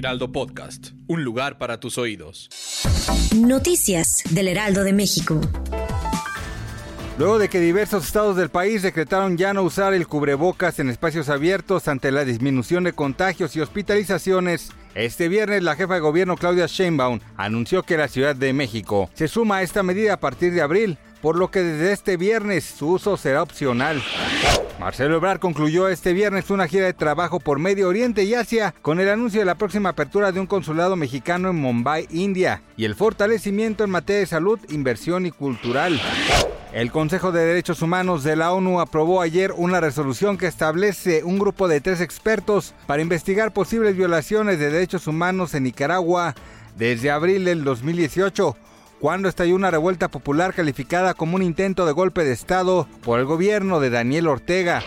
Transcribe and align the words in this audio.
Heraldo 0.00 0.32
Podcast, 0.32 0.92
un 1.08 1.24
lugar 1.24 1.58
para 1.58 1.78
tus 1.78 1.98
oídos. 1.98 2.48
Noticias 3.36 4.22
del 4.30 4.48
Heraldo 4.48 4.82
de 4.82 4.94
México. 4.94 5.38
Luego 7.18 7.38
de 7.38 7.50
que 7.50 7.60
diversos 7.60 8.06
estados 8.06 8.34
del 8.34 8.48
país 8.48 8.80
decretaron 8.80 9.36
ya 9.36 9.52
no 9.52 9.62
usar 9.62 9.92
el 9.92 10.06
cubrebocas 10.06 10.78
en 10.78 10.88
espacios 10.88 11.28
abiertos 11.28 11.86
ante 11.86 12.12
la 12.12 12.24
disminución 12.24 12.84
de 12.84 12.94
contagios 12.94 13.54
y 13.56 13.60
hospitalizaciones, 13.60 14.70
este 14.94 15.28
viernes 15.28 15.62
la 15.62 15.76
jefa 15.76 15.94
de 15.96 16.00
gobierno 16.00 16.38
Claudia 16.38 16.64
Sheinbaum 16.66 17.20
anunció 17.36 17.82
que 17.82 17.98
la 17.98 18.08
Ciudad 18.08 18.34
de 18.34 18.54
México 18.54 19.10
se 19.12 19.28
suma 19.28 19.56
a 19.56 19.62
esta 19.62 19.82
medida 19.82 20.14
a 20.14 20.20
partir 20.20 20.54
de 20.54 20.62
abril, 20.62 20.96
por 21.20 21.36
lo 21.36 21.50
que 21.50 21.62
desde 21.62 21.92
este 21.92 22.16
viernes 22.16 22.64
su 22.64 22.88
uso 22.88 23.16
será 23.16 23.42
opcional. 23.42 24.02
Marcelo 24.78 25.16
Ebrard 25.16 25.40
concluyó 25.40 25.88
este 25.88 26.14
viernes 26.14 26.50
una 26.50 26.66
gira 26.66 26.86
de 26.86 26.94
trabajo 26.94 27.38
por 27.38 27.58
Medio 27.58 27.88
Oriente 27.88 28.24
y 28.24 28.32
Asia 28.32 28.74
con 28.80 28.98
el 28.98 29.10
anuncio 29.10 29.40
de 29.40 29.44
la 29.44 29.56
próxima 29.56 29.90
apertura 29.90 30.32
de 30.32 30.40
un 30.40 30.46
consulado 30.46 30.96
mexicano 30.96 31.50
en 31.50 31.56
Mumbai, 31.56 32.06
India, 32.10 32.62
y 32.78 32.86
el 32.86 32.94
fortalecimiento 32.94 33.84
en 33.84 33.90
materia 33.90 34.20
de 34.20 34.26
salud, 34.26 34.58
inversión 34.70 35.26
y 35.26 35.32
cultural. 35.32 36.00
El 36.72 36.92
Consejo 36.92 37.30
de 37.30 37.44
Derechos 37.44 37.82
Humanos 37.82 38.24
de 38.24 38.36
la 38.36 38.52
ONU 38.52 38.80
aprobó 38.80 39.20
ayer 39.20 39.52
una 39.54 39.80
resolución 39.80 40.38
que 40.38 40.46
establece 40.46 41.24
un 41.24 41.38
grupo 41.38 41.68
de 41.68 41.82
tres 41.82 42.00
expertos 42.00 42.74
para 42.86 43.02
investigar 43.02 43.52
posibles 43.52 43.96
violaciones 43.96 44.58
de 44.58 44.70
derechos 44.70 45.06
humanos 45.06 45.52
en 45.54 45.64
Nicaragua 45.64 46.34
desde 46.76 47.10
abril 47.10 47.44
del 47.44 47.64
2018 47.64 48.56
cuando 49.00 49.28
estalló 49.28 49.56
una 49.56 49.70
revuelta 49.70 50.08
popular 50.08 50.54
calificada 50.54 51.14
como 51.14 51.36
un 51.36 51.42
intento 51.42 51.86
de 51.86 51.92
golpe 51.92 52.22
de 52.22 52.32
Estado 52.32 52.86
por 53.02 53.18
el 53.18 53.24
gobierno 53.24 53.80
de 53.80 53.90
Daniel 53.90 54.28
Ortega. 54.28 54.82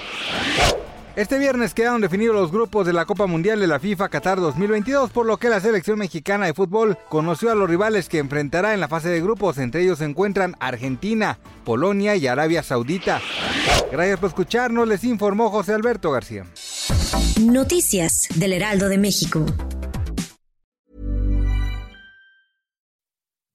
Este 1.15 1.37
viernes 1.37 1.75
quedaron 1.75 2.01
definidos 2.01 2.35
los 2.35 2.51
grupos 2.51 2.87
de 2.87 2.93
la 2.93 3.05
Copa 3.05 3.27
Mundial 3.27 3.59
de 3.59 3.67
la 3.67 3.79
FIFA 3.79 4.09
Qatar 4.09 4.39
2022, 4.39 5.11
por 5.11 5.27
lo 5.27 5.37
que 5.37 5.47
la 5.47 5.61
selección 5.61 5.99
mexicana 5.99 6.47
de 6.47 6.55
fútbol 6.55 6.97
conoció 7.07 7.51
a 7.51 7.55
los 7.55 7.69
rivales 7.69 8.09
que 8.09 8.17
enfrentará 8.17 8.73
en 8.73 8.79
la 8.79 8.87
fase 8.87 9.09
de 9.09 9.21
grupos. 9.21 9.59
Entre 9.59 9.83
ellos 9.83 9.99
se 9.99 10.05
encuentran 10.05 10.55
Argentina, 10.59 11.37
Polonia 11.65 12.15
y 12.15 12.25
Arabia 12.25 12.63
Saudita. 12.63 13.21
Gracias 13.91 14.19
por 14.19 14.29
escucharnos, 14.29 14.87
les 14.87 15.03
informó 15.03 15.51
José 15.51 15.73
Alberto 15.73 16.09
García. 16.09 16.45
Noticias 17.41 18.27
del 18.33 18.53
Heraldo 18.53 18.89
de 18.89 18.97
México. 18.97 19.45